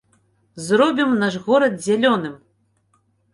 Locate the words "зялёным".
1.85-2.33